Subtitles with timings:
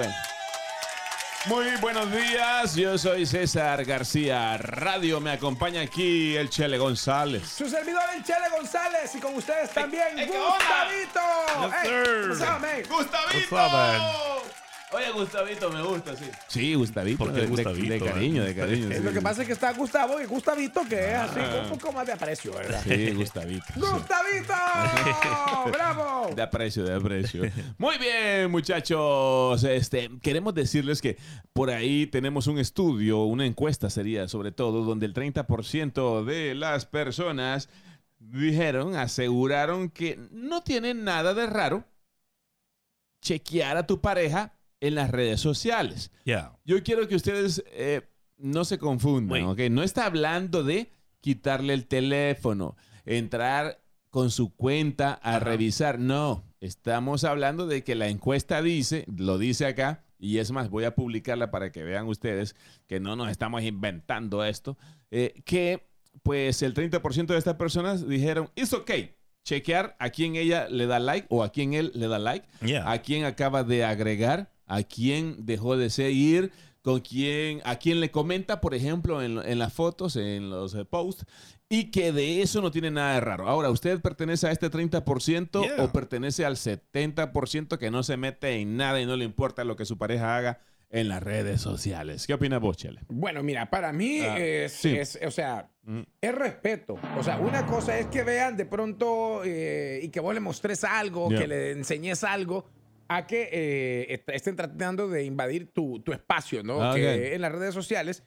[0.00, 0.14] Bueno.
[1.46, 7.46] Muy buenos días, yo soy César García Radio, me acompaña aquí el Chele González.
[7.48, 10.08] Su servidor el Chele González y con ustedes también.
[10.16, 11.20] Gustavito.
[11.66, 12.28] Yes, Hey, sir.
[12.30, 12.82] what's up, man?
[12.88, 13.36] ¡Gustavito!
[13.36, 14.00] What's up, man?
[14.92, 16.24] Oye, Gustavito me gusta, sí.
[16.48, 17.18] Sí, Gustavito.
[17.18, 18.90] ¿Por qué de- de- Gustavito, De, cariño, de cariño.
[18.90, 19.02] Eh, sí.
[19.04, 21.38] Lo que pasa es que está Gustavo y Gustavito, que es así,
[21.70, 22.82] un poco más de aprecio, ¿verdad?
[22.82, 23.64] Sí, Gustavito.
[23.76, 24.52] ¡Gustavito!
[25.72, 26.34] ¡Bravo!
[26.34, 27.42] De aprecio, de aprecio.
[27.78, 29.62] Muy bien, muchachos.
[29.62, 31.16] Este, queremos decirles que
[31.52, 36.84] por ahí tenemos un estudio, una encuesta sería sobre todo, donde el 30% de las
[36.86, 37.68] personas
[38.18, 41.84] dijeron, aseguraron que no tienen nada de raro
[43.22, 46.10] chequear a tu pareja en las redes sociales.
[46.24, 46.52] Yeah.
[46.64, 48.02] Yo quiero que ustedes eh,
[48.38, 49.44] no se confundan.
[49.44, 49.60] ¿ok?
[49.70, 55.98] No está hablando de quitarle el teléfono, entrar con su cuenta a revisar.
[55.98, 60.84] No, estamos hablando de que la encuesta dice, lo dice acá, y es más, voy
[60.84, 62.56] a publicarla para que vean ustedes
[62.86, 64.76] que no nos estamos inventando esto,
[65.10, 65.88] eh, que
[66.22, 70.98] pues el 30% de estas personas dijeron, it's okay, chequear a quién ella le da
[70.98, 72.90] like o a quién él le da like Yeah.
[72.90, 78.10] a quién acaba de agregar, a quién dejó de seguir, con quién, a quién le
[78.10, 81.26] comenta, por ejemplo, en, en las fotos, en los eh, posts,
[81.68, 83.48] y que de eso no tiene nada de raro.
[83.48, 85.84] Ahora, ¿usted pertenece a este 30% Yeah.
[85.84, 89.76] o pertenece al 70% que no se mete en nada y no le importa lo
[89.76, 92.26] que su pareja haga en las redes sociales?
[92.26, 93.00] ¿Qué opina vos, Chele?
[93.08, 94.96] Bueno, mira, para mí Ah, es, sí.
[94.96, 96.00] es- o sea, Mm.
[96.20, 96.98] es respeto.
[97.18, 100.84] O sea, una cosa es que vean de pronto eh, y que vos le mostres
[100.84, 101.38] algo, Yeah.
[101.40, 102.66] que le enseñes algo,
[103.10, 106.80] a que eh, est- estén tratando de invadir tu, tu espacio, ¿no?
[106.82, 108.22] Ah, Que en las redes sociales.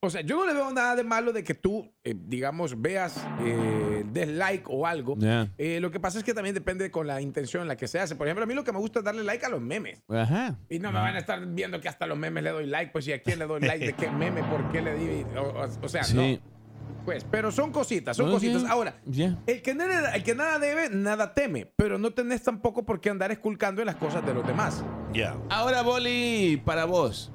[0.00, 3.16] O sea, yo no le veo nada de malo de que tú, eh, digamos, veas,
[3.44, 5.16] eh, des like o algo.
[5.18, 5.48] Ya.
[5.58, 7.98] Eh, lo que pasa es que también depende con la intención en la que se
[7.98, 8.14] hace.
[8.14, 10.00] Por ejemplo, a mí lo que me gusta es darle like a los memes.
[10.08, 10.56] Ajá.
[10.68, 13.06] Y no me van a estar viendo que hasta los memes le doy like, pues
[13.06, 15.24] si a quién le doy like, de qué meme, por qué le di.
[15.36, 16.40] O, o- o sea, Sí.
[16.44, 16.57] no.
[17.08, 18.60] Pues, pero son cositas, son No, cositas.
[18.64, 18.70] ya.
[18.70, 19.38] Ahora, Ya.
[19.46, 23.08] el que, nada, el que nada debe, nada teme, pero no tenés tampoco por qué
[23.08, 24.84] andar esculcando en las cosas de los demás.
[25.14, 25.34] Yeah.
[25.48, 27.32] Ahora, Boli, para vos.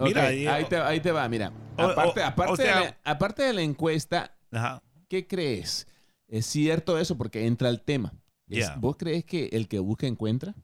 [0.00, 1.52] Mira, yo- ahí, te, ahí te va, mira.
[1.78, 4.82] O- Aparte, o- aparte, o sea- de la, aparte de la encuesta, Ajá.
[5.08, 5.86] ¿qué crees?
[6.26, 7.16] ¿Es cierto eso?
[7.16, 8.14] Porque entra el tema.
[8.48, 8.76] Es- Yeah.
[8.80, 10.56] ¿Vos crees que el que busca encuentra?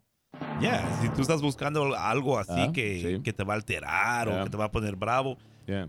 [0.61, 0.99] Yeah.
[1.03, 3.23] Si tú estás buscando algo así Ah, que, sí.
[3.23, 4.41] que te va a alterar Yeah.
[4.41, 5.39] o que te va a poner bravo,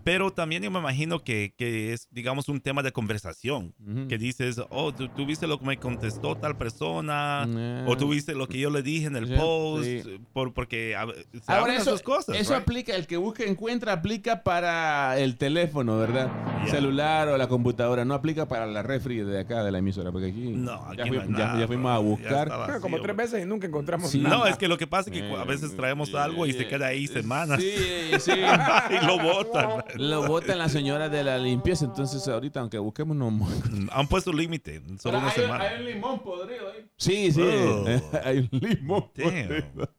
[0.03, 3.73] pero también yo me imagino que, que es, digamos, un tema de conversación.
[4.09, 7.83] Que dices, oh, tú, tú viste lo que me contestó tal persona, Ah.
[7.87, 10.19] o tú viste lo que yo le dije en el Sí, post, sí.
[10.33, 12.35] por, porque a- se Ahora eso, esas cosas.
[12.35, 12.61] eso right?
[12.63, 16.29] aplica, el que busca encuentra aplica para el teléfono, ¿verdad?
[16.63, 16.71] Yeah.
[16.71, 20.27] Celular o la computadora, no aplica para la refri de acá de la emisora, porque
[20.27, 22.79] aquí, No, ya, aquí fui- no ya- ya fuimos a Ya buscar.
[22.81, 24.19] como tres veces y nunca encontramos Sí.
[24.19, 24.37] nada.
[24.37, 26.87] No, es que lo que pasa es que a veces traemos algo y se queda
[26.87, 27.71] ahí semanas Sí,
[28.19, 28.31] sí.
[29.01, 29.70] y lo botan.
[29.95, 33.27] Lo votan la señora de la limpieza, entonces ahorita aunque busquemos no...
[33.91, 35.65] Han puesto límite, solo una semana.
[35.79, 36.85] un limón podrido ahí.
[36.97, 37.85] Sí, sí, Oh.
[38.23, 39.47] hay un limón Damn.
[39.47, 39.89] podrido.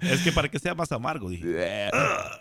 [0.00, 1.44] Es que para que sea más amargo, dije.
[1.46, 1.90] Eh,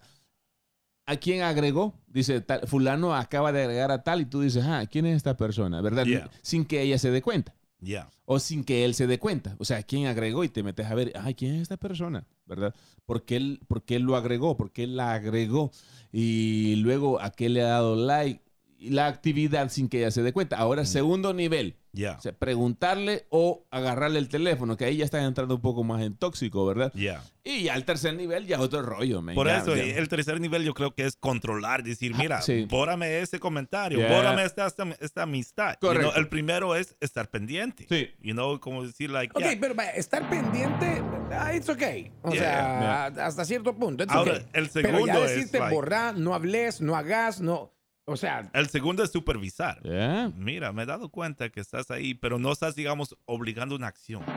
[1.07, 2.01] A quién agregó.
[2.07, 5.37] Dice, tal, fulano acaba de agregar a tal y tú dices, ah, ¿quién es esta
[5.37, 5.81] persona?
[5.83, 6.05] ¿Verdad?
[6.07, 6.31] Yeah.
[6.43, 7.55] Sin que ella se dé cuenta.
[7.85, 8.09] Yeah.
[8.25, 9.57] O sin que él se dé cuenta.
[9.59, 10.43] O sea, ¿quién agregó?
[10.43, 12.27] Y te metes a ver, ay, ¿quién es esta persona?
[12.47, 12.75] ¿Verdad?
[13.05, 14.57] ¿Por qué él, por qué él lo agregó?
[14.57, 15.71] ¿Por qué él la agregó?
[16.11, 18.41] Y luego, ¿a qué le ha dado like?
[18.81, 20.57] La actividad sin que ella se dé cuenta.
[20.59, 21.77] Ahora, segundo nivel.
[21.93, 22.17] Yeah.
[22.19, 26.03] O sea, preguntarle o agarrarle el teléfono, que ahí ya están entrando un poco más
[26.03, 26.93] en tóxico, ¿verdad?
[26.93, 27.23] Yeah.
[27.45, 29.37] Y ya al tercer nivel ya otro rollo, man.
[29.37, 32.43] Por Ya- eso, ya- el tercer nivel yo creo que es controlar, decir, Ah, mira,
[32.43, 32.67] sí.
[32.69, 34.09] bórame ese comentario, Yeah.
[34.13, 35.75] bórame esta, esta, esta amistad.
[35.81, 36.11] You Correcto.
[36.11, 37.87] know, el primero es estar pendiente.
[37.89, 38.09] Sí.
[38.21, 39.57] You know, como decir, like, Ok, yeah.
[39.61, 41.01] pero estar pendiente,
[41.33, 42.11] ah, it's okay.
[42.23, 44.03] O Yeah, sea, hasta cierto punto.
[44.03, 44.47] it's Ahora, okay.
[44.53, 47.73] el Pero ya segundo es, decirte like- borrar, no hables, no hagas, no.
[48.07, 49.81] O sea, El segundo es supervisar.
[49.83, 50.31] Ya.
[50.37, 54.23] Mira, me he dado cuenta que estás ahí, pero no estás, digamos, obligando una acción.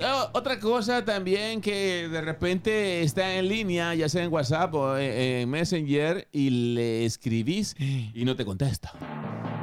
[0.00, 4.96] Ah, Otra cosa también que de repente está en línea, ya sea en WhatsApp o
[4.96, 8.92] en, en Messenger, y le escribís y no te contesta.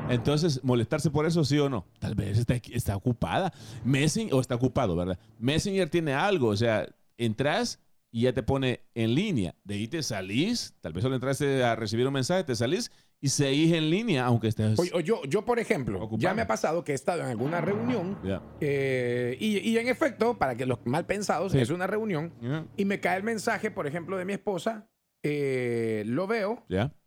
[0.10, 1.86] Entonces, molestarse por eso, sí o no.
[2.00, 3.54] Tal vez está, está ocupada.
[3.84, 5.18] Messenger, o está ocupado, ¿verdad?
[5.40, 6.88] Messenger tiene algo, o sea,
[7.18, 7.80] entras
[8.16, 9.56] y ya te pone en línea.
[9.64, 13.30] De ahí te salís, tal vez solo entraste a recibir un mensaje, te salís y
[13.30, 14.78] seguís en línea, aunque estés...
[14.78, 16.20] O- o yo, yo, por ejemplo, Ocupado.
[16.22, 18.20] ya me ha pasado que he estado en alguna reunión
[18.60, 21.58] eh, y, y en efecto, para que los mal pensados, Sí.
[21.60, 22.34] es una reunión
[22.78, 24.88] y me cae el mensaje, por ejemplo, de mi esposa,
[25.24, 26.66] eh, lo veo.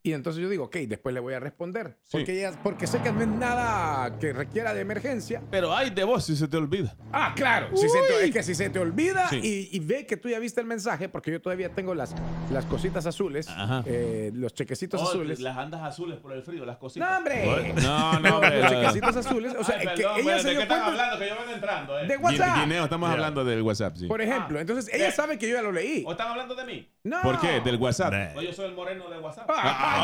[0.09, 1.97] Y entonces yo digo, ok, después le voy a responder.
[2.03, 2.17] Sí.
[2.17, 5.41] Porque, ella- porque sé que no es nada que requiera de emergencia.
[5.51, 6.95] Pero hay de vos si se te olvida.
[7.11, 7.69] Ah, claro.
[7.75, 9.39] Si se te- es que si se te olvida Sí.
[9.71, 12.13] y, y ve que tú ya viste el mensaje, porque yo todavía tengo las,
[12.51, 13.47] las cositas azules,
[13.85, 15.39] eh, los chequecitos azules.
[15.39, 17.17] Oh, Las andas azules por el frío, las ¡No, cositas.
[17.17, 17.73] hombre!
[17.81, 18.61] No, no, hombre.
[18.61, 19.53] los chequecitos azules.
[19.57, 21.19] O sea, Ay, que ella bueno, se ¿de dio qué cuenta- hablando?
[21.19, 22.07] Que yo vengo entrando, eh.
[22.07, 22.57] De WhatsApp.
[22.59, 23.13] Guineo, estamos Ya.
[23.13, 24.07] hablando del WhatsApp, sí.
[24.07, 25.11] Por ejemplo, entonces ella ¿Qué?
[25.11, 26.03] sabe que yo ya lo leí.
[26.05, 26.89] ¿O están hablando de mí?
[27.03, 27.21] No.
[27.21, 27.61] ¿Por qué?
[27.61, 28.11] Del WhatsApp.
[28.13, 28.37] Nah.
[28.37, 29.49] O yo soy el moreno de WhatsApp.
[29.49, 29.96] Ah,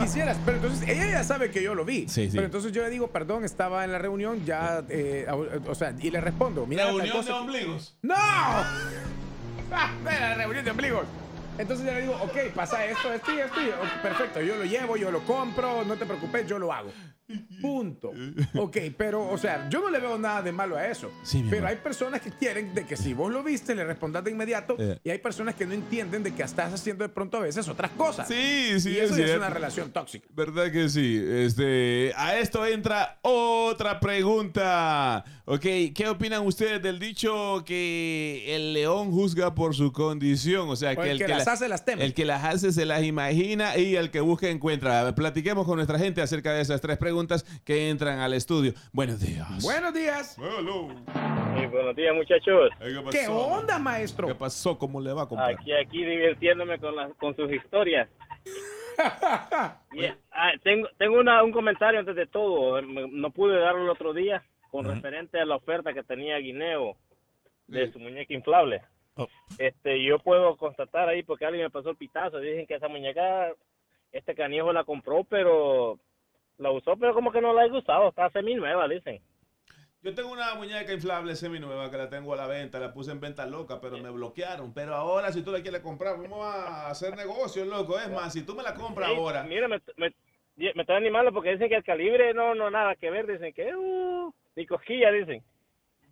[0.00, 2.08] Quisieras, pero entonces ella ya sabe que yo lo vi.
[2.08, 2.30] Sí, sí.
[2.32, 5.26] Pero entonces yo le digo, perdón, estaba en la reunión, ya, eh,
[5.66, 7.96] o sea, y le respondo, mira, Reunión de que- ombligos.
[8.02, 8.14] ¡No!
[9.74, 11.04] Ah, la reunión de ombligos.
[11.56, 13.58] Entonces yo le digo, ok, pasa esto, esto y esto.
[13.60, 16.90] y- perfecto, yo lo llevo, yo lo compro, no te preocupes, yo lo hago.
[17.60, 18.12] Punto.
[18.56, 21.10] Ok, pero, o sea, yo no le veo nada de malo a eso.
[21.22, 24.30] Sí, pero hay personas que quieren de que si vos lo viste, le respondas de
[24.32, 24.76] inmediato.
[24.78, 24.98] Eh.
[25.04, 27.90] Y hay personas que no entienden de que estás haciendo de pronto a veces otras
[27.92, 28.28] cosas.
[28.28, 30.26] Sí, sí, y es eso ya es una relación tóxica.
[30.30, 31.22] ¿Verdad que sí?
[31.26, 35.24] Este, a esto entra otra pregunta.
[35.44, 35.62] Ok,
[35.94, 40.68] ¿qué opinan ustedes del dicho que el león juzga por su condición?
[40.68, 42.04] O sea, O que el que las la- hace, las teme.
[42.04, 45.14] El que las hace se las imagina y el que busca encuentra.
[45.14, 47.11] Platiquemos con nuestra gente acerca de esas tres preguntas
[47.64, 48.72] que entran al estudio.
[48.92, 49.62] Buenos días.
[49.62, 50.36] Buenos días.
[50.38, 50.88] Hello.
[51.56, 52.70] Sí, buenos días, muchachos.
[52.80, 53.10] Hey, pasó?
[53.10, 54.28] ¿Qué onda, maestro?
[54.28, 54.78] ¿Qué pasó?
[54.78, 55.54] ¿Cómo le va, compadre?
[55.54, 58.08] Aquí, aquí divirtiéndome con, las con sus historias.
[59.92, 62.80] Y, ah, tengo tengo una, un comentario antes de todo.
[62.82, 66.96] No pude darlo el otro día con referente a la oferta que tenía Guineo
[67.66, 68.82] de su muñeca inflable.
[69.16, 69.26] Oh.
[69.58, 72.38] Este, yo puedo constatar ahí porque alguien me pasó el pitazo.
[72.38, 73.52] Dicen que esa muñeca,
[74.12, 75.98] este canijo la compró, pero
[76.58, 78.08] la usó, pero como que no la ha gustado.
[78.08, 79.20] Está semi nueva, dicen.
[80.02, 83.20] Yo tengo una muñeca inflable seminueva que la tengo a la venta, la puse en
[83.20, 84.74] venta loca, pero me bloquearon.
[84.74, 87.98] Pero ahora, si tú la quieres comprar, vamos a hacer negocio, loco.
[87.98, 89.44] Es más, si tú me la compras Sí, ahora.
[89.44, 90.12] Mira, me, me,
[90.56, 93.26] me está animando porque dicen que el calibre no, no nada que ver.
[93.28, 95.44] Dicen que, uh, ni cosquilla, dicen.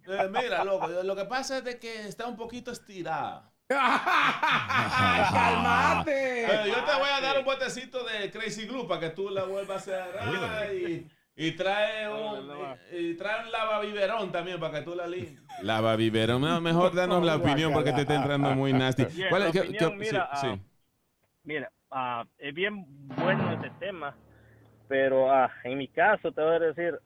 [0.06, 3.52] eh, mira, loco, lo que pasa es de que está un poquito estirada.
[5.32, 6.44] ¡Calmate!
[6.48, 9.44] Pero yo te voy a dar un botecito de Crazy Glue para que tú la
[9.44, 11.06] vuelvas a cerrar y,
[11.36, 12.50] y trae un,
[12.92, 15.40] y, y trae un lavaviverón también para que tú la limpies.
[15.62, 19.04] Lavaviverón, no, mejor danos la opinión porque te está entrando muy nasty.
[19.28, 20.62] ¿Cuál es- qué- opinión, qué- mira, sí, sí.
[21.44, 22.84] Mira, ah, es bien
[23.16, 24.14] bueno este tema,
[24.88, 26.98] pero ah, en mi caso te voy a decir,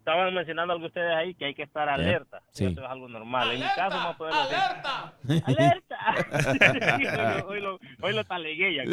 [0.00, 2.42] estaban mencionando algo ustedes ahí que hay que estar alerta.
[2.50, 2.64] Sí.
[2.64, 3.52] Eso es algo normal.
[3.52, 5.12] En mi caso no puedo decir, ¡Alerta!
[5.46, 7.44] ¡Alerta!
[7.46, 8.84] hoy, lo, hoy lo talegué ya.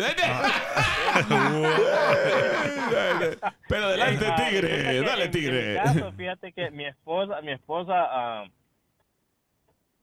[3.69, 5.62] Pero adelante, tigre, dale, tigre.
[5.62, 8.44] En mi caso, fíjate que mi esposa, mi esposa ah,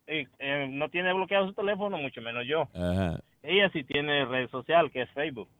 [0.06, 2.62] eh, eh, no tiene bloqueado su teléfono, mucho menos yo.
[2.75, 3.21] Ajá.
[3.43, 5.51] Ella sí tiene red social, que es Facebook.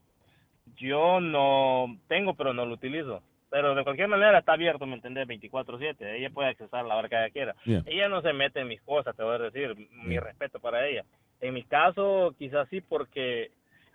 [0.77, 3.23] Yo no tengo, pero no lo utilizo.
[3.55, 5.29] Pero de cualquier manera está abierto, ¿me entendés?
[5.29, 5.95] 24-7.
[6.17, 7.55] Ella puede accesar la hora que ella quiera.
[7.87, 9.77] Ella no se mete en mis cosas, te voy a decir.
[9.93, 11.05] Mi respeto para ella.
[11.41, 13.53] En mi caso, quizás sí, porque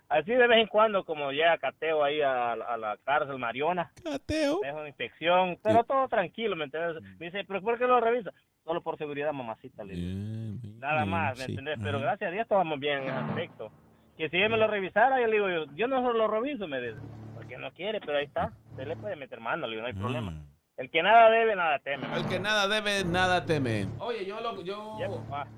[0.08, 4.60] así de vez en cuando, como llega Cateo ahí a, a la cárcel Mariona, Cateo.
[4.62, 7.02] dejo una inspección, pero todo tranquilo, ¿me entiendes?
[7.18, 8.32] Me dice, ¿pero por qué lo revisa?
[8.64, 9.84] Solo por seguridad, mamacita.
[9.84, 10.78] Le digo.
[10.78, 11.50] Nada más, ¿me sí.
[11.52, 11.78] entendés?
[11.82, 12.06] Pero Ajá.
[12.06, 13.70] gracias a Dios estábamos bien en ese aspecto.
[14.16, 16.80] Que si él me lo revisara, yo le digo, yo, yo no lo reviso, me
[16.80, 16.98] dice.
[17.34, 18.52] Porque no quiere, pero ahí está.
[18.76, 20.30] Se le puede meter mano, le digo, no hay problema.
[20.30, 20.46] Mm.
[20.76, 22.06] El que nada debe, nada teme.
[22.16, 23.86] El que nada debe, nada teme.
[23.98, 24.96] Oye, yo, lo, yo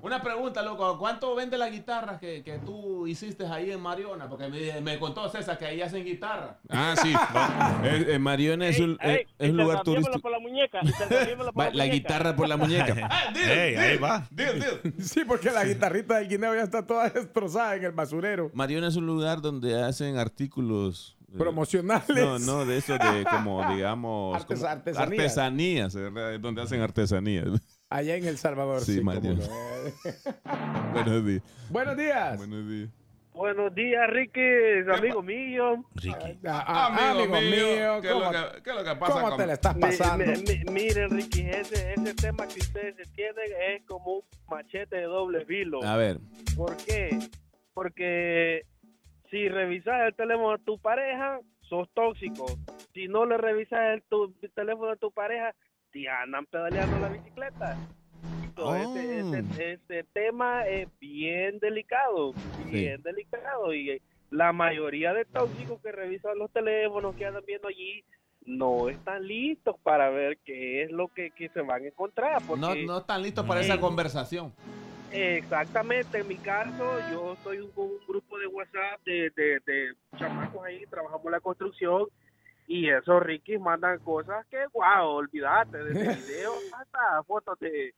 [0.01, 0.99] una pregunta, loco.
[0.99, 4.27] ¿Cuánto vende la guitarra que, que tú hiciste ahí en Mariona?
[4.27, 6.59] Porque me, me contó César que ahí hacen guitarra.
[6.69, 7.13] Ah, sí.
[7.85, 10.19] Eh, eh, Mariona es un, Ey, eh, ey, es un lugar turístico.
[10.19, 10.79] por la muñeca.
[10.83, 11.93] intercambiémoslo por Va, la muñeca.
[11.93, 12.95] guitarra por la muñeca.
[13.09, 14.27] Ah, deal, Ey, ahí va.
[14.29, 14.93] deal, deal.
[14.99, 18.51] Sí, porque la guitarrita del guineo ya está toda destrozada en el basurero.
[18.53, 21.17] Mariona es un lugar donde hacen artículos.
[21.33, 22.07] Eh, Promocionales.
[22.15, 24.35] No, no, de eso de como, digamos.
[24.37, 24.99] Artes- como artesanías.
[25.21, 26.39] artesanías, ¿verdad?
[26.39, 27.47] donde hacen artesanías.
[27.89, 28.99] Allá en El Salvador, Sí, sí.
[30.93, 31.41] Buenos días.
[31.69, 32.37] Buenos días.
[32.37, 32.89] Buenos días.
[33.33, 34.39] Buenos días, Ricky,
[34.95, 35.83] amigo mío.
[35.95, 36.39] Ricky.
[36.45, 39.29] Ah, ah, amigo, mío, ¿qué es lo ¿cómo, que, qué es lo que pasa cómo
[39.29, 40.23] con- te la estás Mi- pasando?
[40.25, 45.03] mi- mi- miren, Ricky, ese, ese tema que ustedes tienen es como un machete de
[45.05, 45.83] doble filo.
[45.83, 46.19] A ver.
[46.55, 47.17] ¿Por qué?
[47.73, 48.67] Porque
[49.33, 52.45] si revisas el teléfono de tu pareja, sos tóxico.
[52.93, 55.55] Si no le revisas el tu, teléfono de tu pareja,
[55.91, 57.75] te andan pedaleando la bicicleta.
[58.57, 58.75] Oh.
[58.75, 62.33] ese, ese- ese tema es bien delicado,
[62.71, 63.99] bien delicado y
[64.29, 68.03] la mayoría de tóxicos que revisan los teléfonos que andan viendo allí
[68.45, 72.43] no están listos para ver qué es lo que, que se van a encontrar.
[72.45, 74.53] Porque No, no están listos para esa Eh, conversación.
[75.13, 79.93] Exactamente, en mi caso, yo estoy un- con un grupo de WhatsApp de, de, de
[80.15, 82.07] chamacos ahí, trabajamos la construcción
[82.65, 85.93] y esos Ricky mandan cosas que, wow, olvídate, desde
[86.25, 87.93] videos hasta fotos de,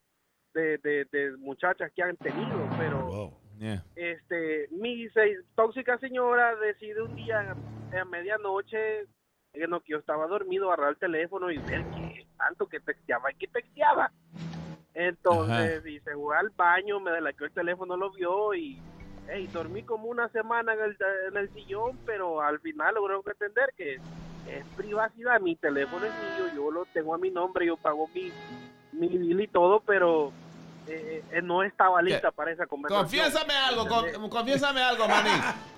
[0.54, 3.40] de, de, de muchachas que han tenido, pero Wow.
[3.58, 3.86] Yeah.
[3.96, 7.56] este mi se- tóxica señora decide un día
[7.98, 9.06] a medianoche
[9.54, 13.32] en lo que yo estaba dormido agarrar el teléfono y ver que tanto que texteaba
[13.32, 14.12] y que texteaba
[14.96, 18.82] entonces dice fue al baño me delaqueó el teléfono lo vio y
[19.28, 20.98] hey, dormí como una semana en el,
[21.28, 26.50] en el sillón pero al final logré entender que es privacidad mi teléfono es mío
[26.56, 28.32] yo lo tengo a mi nombre yo pago mi
[28.94, 30.32] mi bill y todo pero
[30.88, 35.30] eh, eh, no estaba lista para esa conversación Confiésame algo, con- confiésame algo, maní.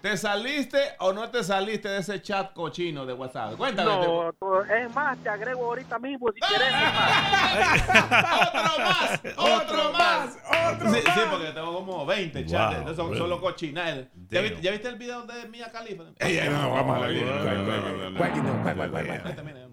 [0.01, 3.55] ¿Te saliste o no te saliste de ese chat cochino de WhatsApp?
[3.55, 3.89] Cuéntame.
[3.89, 4.29] No,
[4.63, 6.67] es más, te agrego ahorita mismo si quieres.
[8.47, 9.21] ¡Otro más!
[9.37, 10.37] ¡Otro más!
[10.73, 11.13] ¡Otro Sí, más!
[11.15, 12.77] sí, porque tengo como 20 chats.
[12.79, 13.19] Estos son really?
[13.19, 14.05] solo cochinadas.
[14.29, 16.03] ¿Ya, viste- ya viste el video de Mia Khalifa?
[16.19, 17.07] Ey, ey, no, vamos a la
[18.17, 19.66] Wow.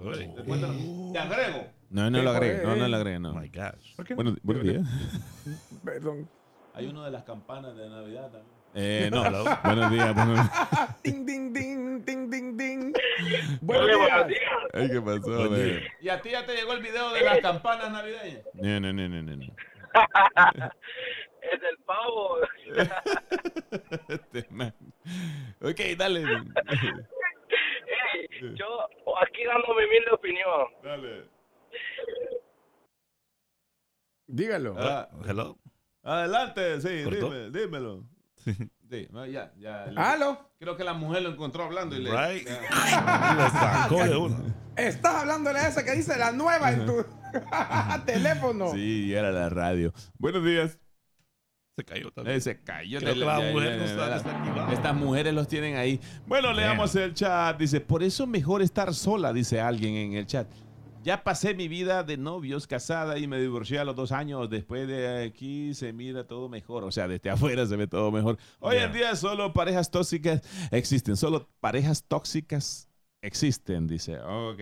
[0.00, 1.66] Te agrego.
[1.90, 3.96] No, no lo agregué, no, no lo agregué, Oh my gosh.
[3.96, 4.22] ¿Por qué no?
[4.22, 4.82] Bueno, buenos días.
[5.84, 6.30] Perdón.
[6.72, 8.60] Hay uno de las campanas de Navidad también.
[8.72, 9.22] Eh, no.
[9.64, 10.46] Buenos días, buenos
[11.02, 12.92] Ding, ding, ding, ding, ding, ding.
[12.94, 14.28] Hola, Buenos buenos días.
[14.28, 14.42] días.
[14.72, 15.20] Ay, ¿qué pasó?
[15.20, 15.48] Buen día.
[15.48, 15.82] güey?
[16.00, 18.44] ¿Y a ti ya te llegó el video de las campanas navideñas?
[18.54, 19.36] No, no, no, no, no.
[19.36, 19.54] no.
[21.42, 22.36] Es del pavo.
[24.08, 24.72] Este man.
[25.60, 26.22] Ok, dale.
[28.54, 28.66] Yo
[29.22, 30.66] aquí dando mi humilde opinión.
[30.82, 31.24] Dale.
[34.26, 34.74] Dígalo.
[34.78, 35.58] Ah, Hello.
[36.02, 37.30] adelante, sí, ¿Cortó?
[37.30, 38.04] dime, dímelo.
[38.90, 39.84] Sí, ya, ya.
[39.96, 40.50] ¿Aló?
[40.58, 42.10] Creo que la mujer lo encontró hablando y le.
[42.10, 42.46] Right.
[42.48, 43.34] Ya.
[43.38, 44.54] Lo sacó de uno.
[44.76, 47.04] Estás hablándole a esa que dice la nueva en tu
[48.06, 48.72] teléfono.
[48.72, 49.92] Sí, era la radio.
[50.18, 50.78] Buenos días.
[51.80, 52.36] Se cayó también.
[52.36, 52.98] Eh, se cayó.
[52.98, 54.72] Creo que la mujer no está desactivada.
[54.72, 55.98] Estas mujeres los tienen ahí.
[56.26, 57.58] Bueno, leamos el chat.
[57.58, 60.46] Dice, por eso mejor estar sola, dice alguien en el chat.
[61.02, 64.50] Ya pasé mi vida de novios, casada y me divorcié a los dos años.
[64.50, 66.84] Después de aquí se mira todo mejor.
[66.84, 68.36] O sea, desde afuera se ve todo mejor.
[68.58, 68.88] Hoy en Ya.
[68.92, 71.16] día solo parejas tóxicas existen.
[71.16, 72.90] Solo parejas tóxicas
[73.22, 74.18] existen, dice.
[74.18, 74.58] Ok.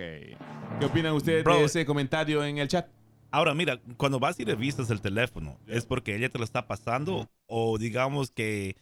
[0.78, 1.56] ¿Qué opinan ustedes Bro.
[1.56, 2.86] de ese comentario en el chat?
[3.30, 7.28] Ahora, mira, cuando vas y revisas el teléfono, ¿es porque ella te lo está pasando
[7.46, 8.76] o digamos que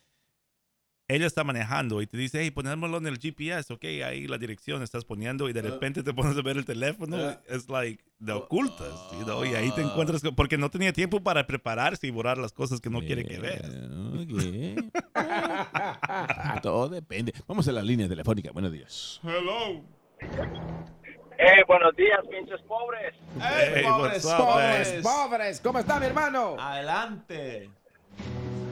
[1.09, 4.83] ella está manejando y te dice, hey, ponémoslo en el GPS, ok, ahí la dirección
[4.83, 7.41] estás poniendo y de repente te pones a ver el teléfono, Ah.
[7.49, 11.23] es like, de ocultas, you know, y ahí te encuentras, con- porque no tenía tiempo
[11.23, 13.71] para prepararse y borrar las cosas que no quiere que veas.
[13.73, 15.03] Eh, ok.
[16.62, 17.33] Todo depende.
[17.47, 18.50] Vamos a la línea telefónica.
[18.50, 19.21] Buenos días.
[19.23, 19.85] Hello.
[21.38, 23.14] Hey, buenos días, pinches pobres.
[23.40, 25.02] Hey, pobres, up, Pobres, pobres.
[25.02, 25.61] pobres.
[25.61, 26.57] ¿Cómo está mi hermano?
[26.59, 27.71] Adelante.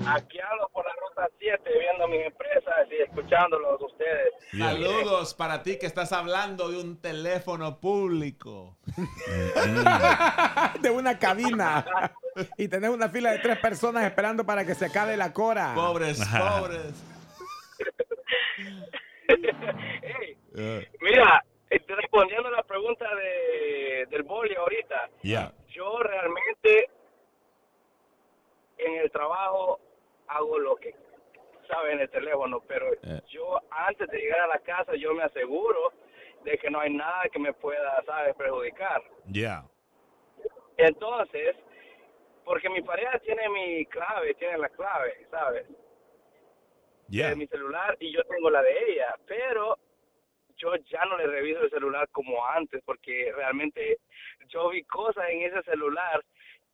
[0.07, 4.33] Aquí ando por la ruta 7 viendo mis empresas y escuchándolos a ustedes.
[4.59, 8.77] Saludos para ti que estás hablando de un teléfono público.
[10.81, 12.13] De una cabina.
[12.59, 15.73] Y tenés una fila de tres personas esperando para que se acabe la cora.
[15.75, 17.05] Pobres, pobres.
[20.57, 24.55] Hey, mira, este, respondiendo a la pregunta de, del boli
[25.25, 25.53] Ya.
[25.69, 26.91] yo realmente
[28.77, 29.81] en el trabajo
[30.29, 30.95] hago lo que
[31.67, 33.21] sabe en el teléfono, pero Eh.
[33.29, 35.93] yo antes de llegar a la casa yo me aseguro
[36.45, 39.03] de que no hay nada que me pueda, ¿sabes?, perjudicar.
[39.25, 39.65] Ya.
[40.77, 41.57] Entonces,
[42.45, 45.67] porque mi pareja tiene mi clave, tiene la clave, ¿sabes?
[47.09, 49.74] De mi celular y yo tengo la de ella, pero
[50.57, 53.99] yo ya no le reviso el celular como antes porque realmente
[54.49, 56.23] yo vi cosas en ese celular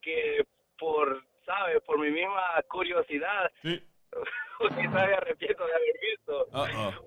[0.01, 0.45] que
[0.77, 1.81] por, ¿sabes?
[1.83, 3.83] Por mi misma curiosidad, Sí.
[4.59, 6.47] quizás me arrepiento de haber visto.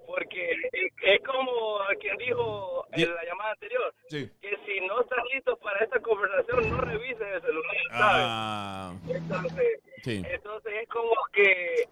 [0.06, 4.30] Porque es- es como quien dijo en la llamada anterior, Sí.
[4.40, 8.26] que si no estás listo para esta conversación, no revises el celular, ¿sabes?
[8.26, 10.22] Ah, Entonces, sí.
[10.28, 11.84] entonces es como que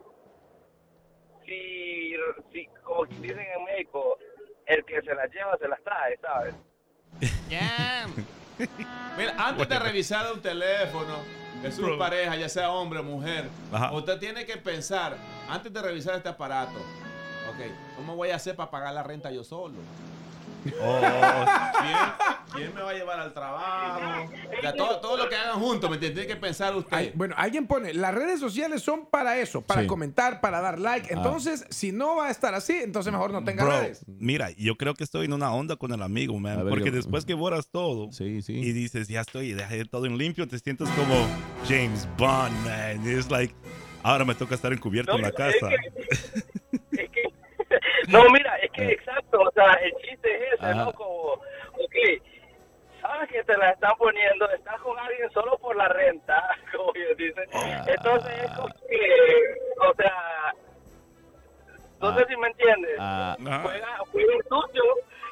[1.44, 2.14] si,
[2.52, 4.18] si como dicen en México,
[4.66, 6.54] el que se las lleva se las trae, ¿sabes?
[9.18, 11.16] Mira, antes de revisar un teléfono
[11.62, 13.92] de su pareja, ya sea hombre o mujer, Ajá.
[13.92, 15.16] usted tiene que pensar,
[15.48, 19.44] antes de revisar este aparato, ok, ¿cómo voy a hacer para pagar la renta yo
[19.44, 19.74] solo?
[20.80, 21.00] Oh,
[21.82, 21.96] Bien.
[22.54, 24.30] ¿Quién me va a llevar al trabajo?
[24.62, 26.24] Ya, todo, todo lo que hagan juntos, ¿me entiendes?
[26.26, 26.96] Tiene que pensar usted.
[26.96, 29.86] Ay, bueno, alguien pone, las redes sociales son para eso, para Sí.
[29.86, 31.08] comentar, para dar like.
[31.10, 31.16] Ah.
[31.16, 34.04] Entonces, si no va a estar así, entonces mejor no tenga Bro, redes.
[34.06, 36.58] mira, yo creo que estoy en una onda con el amigo, man.
[36.58, 38.52] Ver, porque yo- después que borras todo Sí, sí.
[38.54, 41.26] y dices, ya estoy, dejé todo en limpio, te sientes como
[41.68, 43.06] James Bond, man.
[43.08, 43.54] Es like,
[44.02, 45.68] ahora me toca estar encubierto No, en la es casa.
[45.68, 47.22] que- es que,
[48.08, 50.74] no, mira, es que exacto, o sea, el chiste es ese, Ajá.
[50.84, 50.92] ¿no?
[50.92, 51.96] Como, ok,
[53.28, 56.42] que te la están poniendo, estás con alguien solo por la renta,
[56.76, 57.44] como ellos dicen.
[57.86, 60.52] Entonces es como que, o sea,
[62.00, 62.16] no Ah.
[62.18, 62.96] sé si me entiendes.
[62.98, 63.36] Ah.
[63.38, 64.84] Juega, juega sucio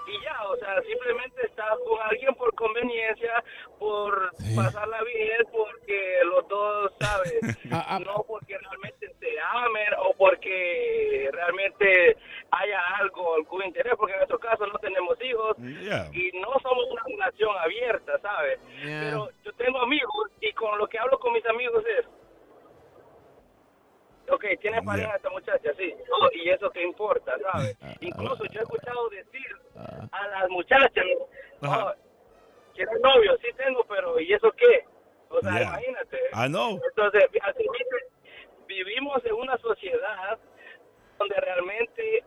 [0.06, 3.42] y ya, o sea, simplemente estás con alguien por conveniencia,
[3.78, 4.56] por Sí.
[4.56, 7.34] pasarla bien, porque los dos, ¿sabes?
[7.72, 7.98] Ah, ah.
[8.00, 12.16] no porque realmente se amen o porque realmente
[12.50, 16.08] haya algo, algún interés, porque en nuestro caso no tenemos hijos Yeah.
[16.12, 16.29] y
[17.58, 18.58] abierta, ¿sabes?
[18.84, 19.00] Yeah.
[19.02, 22.06] Pero yo tengo amigos y con lo que hablo con mis amigos es,
[24.30, 25.16] ok, tiene pareja Yeah.
[25.16, 25.94] esta muchacha, sí,
[26.34, 27.76] y eso qué importa, ¿sabes?
[27.82, 30.08] Ah, Incluso yo he escuchado decir ah.
[30.12, 31.04] a las muchachas,
[31.62, 31.92] oh,
[32.74, 33.36] ¿quieres novio?
[33.42, 34.84] Sí tengo, pero ¿y eso qué?
[35.30, 35.62] O sea, Yeah.
[35.68, 36.18] imagínate.
[36.34, 36.80] I know.
[36.88, 37.64] Entonces, así
[38.66, 40.38] vivimos en una sociedad
[41.18, 42.24] donde realmente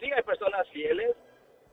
[0.00, 1.16] sí hay personas fieles,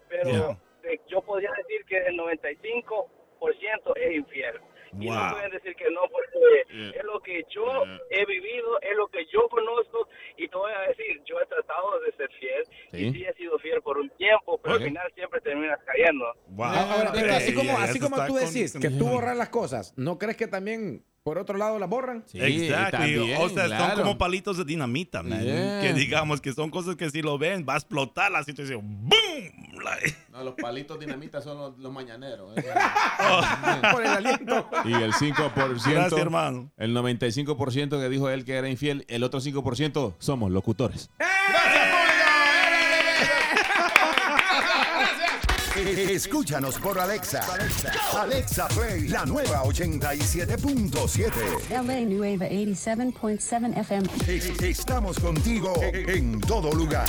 [0.10, 0.58] pero Yeah.
[0.88, 4.56] De- yo podría decir que el 95% es infiel.
[5.00, 6.89] Y no pueden decir que no, porque Yeah.
[6.98, 8.00] es lo que yo Yeah.
[8.10, 12.00] he vivido, es lo que yo conozco, y te voy a decir, yo he tratado
[12.00, 13.06] de ser fiel, Sí.
[13.08, 16.25] y sí he sido fiel por un tiempo, pero al final siempre terminas cayendo.
[16.48, 16.65] Wow.
[16.65, 20.38] Ahora, pero así como, así como tú decís que tú borras las cosas, ¿no crees
[20.38, 22.24] que también por otro lado las borran?
[22.26, 23.00] Sí, Exacto.
[23.00, 23.96] también, o sea, claro.
[23.96, 25.44] son como palitos de dinamita, man.
[25.44, 25.82] Yeah.
[25.82, 28.80] Que digamos que son cosas que si lo ven va a explotar la situación.
[28.82, 29.68] ¡Boom!
[30.32, 32.56] No, los palitos dinamita son los, los mañaneros.
[32.58, 32.64] ¿eh?
[33.92, 34.70] Por el aliento.
[34.86, 36.72] y el 5%, Gracias, hermano.
[36.78, 41.10] el 95% que dijo él que era infiel, el otro 5% somos locutores.
[45.95, 47.41] Escúchanos por Alexa.
[48.19, 51.32] Alexa Play, la nueva 87.7.
[51.69, 54.10] LA Nueva 87.7 FM.
[54.28, 57.08] Es- Estamos contigo en todo lugar.